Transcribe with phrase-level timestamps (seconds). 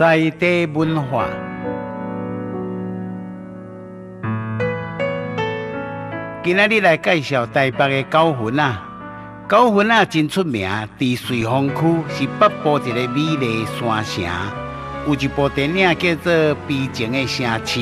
[0.00, 1.26] 在地文化。
[6.42, 8.82] 今仔日来介绍台北的九份啊，
[9.46, 10.88] 九份啊真出名，在
[11.28, 11.74] 瑞丰区
[12.08, 14.24] 是北部一个美丽山城，
[15.06, 16.32] 有一部电影叫做
[16.66, 17.80] 《悲情的城市》。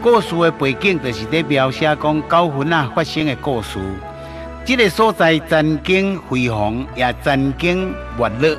[0.00, 3.78] 故事的背景就是在描写讲九份啊发生的故事。
[4.64, 8.56] 这个所在曾经辉煌，也曾经没落。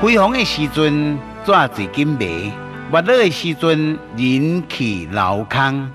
[0.00, 1.18] 辉煌的时阵，
[1.50, 2.52] 纸济金卖；
[2.92, 5.90] 没落的时阵，人去楼空。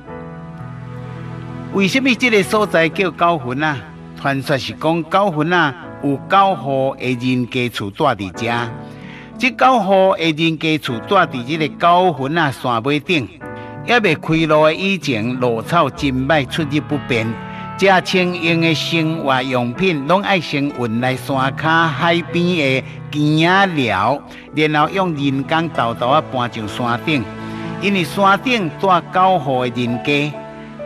[1.74, 3.78] 为什么这个所在叫九份啊？
[4.20, 8.70] 传说是讲九份啊有九户的人家厝住伫这。
[9.38, 13.28] 这九户的人家厝住伫这个九份啊山尾顶，
[13.88, 17.28] 还未开路的以前，路草真歹，出入不便。
[17.78, 24.22] 食清用的生活用品，拢爱先运来山脚海边的墘仔寮，
[24.56, 27.24] 然后用人工豆豆啊搬上山顶。
[27.82, 30.34] 因为山顶住高户的人家。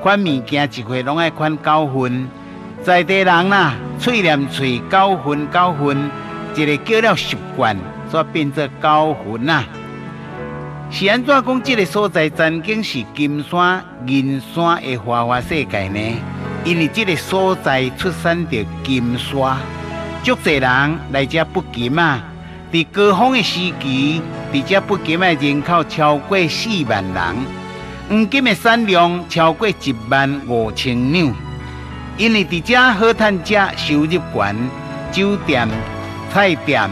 [0.01, 2.27] 款物件一回拢爱款高分，
[2.81, 6.09] 在地人呐，嘴念嘴高分高分，
[6.55, 7.77] 一个叫了习惯，
[8.11, 9.63] 煞变作高分呐。
[10.89, 11.61] 是安怎讲？
[11.61, 15.99] 这个所在曾经是金山银山的花花世界呢？
[16.69, 19.57] 因为这个所在出产着金沙，
[20.23, 22.21] 足侪人来这捕金啊。
[22.71, 24.21] 伫高峰的时期，
[24.53, 27.35] 伫这捕金的人口超过四万人。
[28.07, 31.33] 黄金的产量超过一万五千两，
[32.17, 34.55] 因为伫遮好趁食收入悬，
[35.11, 35.67] 酒店、
[36.31, 36.87] 菜店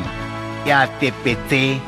[0.65, 1.79] 也特别多。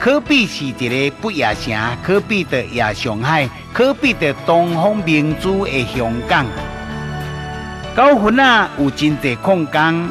[0.00, 6.44] 可比是一个不夜城，可比的夜上海，可比的东方明珠的香港。
[7.96, 10.10] 九份啊，有真侪矿工，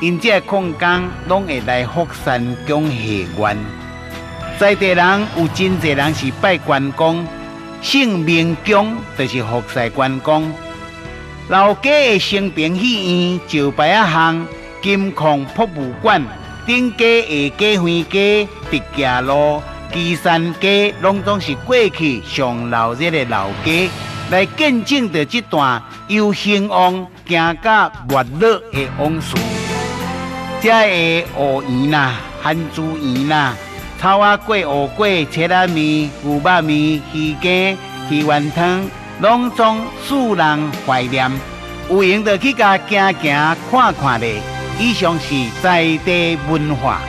[0.00, 3.54] 因这矿工拢会来福山宫许愿，
[4.58, 7.26] 在地人有真侪人是拜关公。
[7.82, 10.50] 姓明宫就是福山关公，
[11.48, 14.46] 老家的升平戏院、招牌啊巷、
[14.80, 16.24] 金矿博物馆、
[16.66, 19.62] 顶街下家园家、迪家路、
[19.92, 23.90] 基山街，拢总是过去上闹热的老街，
[24.30, 29.36] 来见证着这段由兴旺行到月落的往事。
[30.60, 32.12] 这个芋圆呐，
[32.42, 33.54] 番薯圆呐。
[34.00, 37.76] 草啊粿、芋粿、切仔面、牛肉面、鱼羹、
[38.10, 38.88] 鱼丸汤，
[39.20, 41.30] 拢总使人怀念。
[41.90, 44.40] 有闲就去甲行行看看咧。
[44.80, 47.00] 以上是在地文化。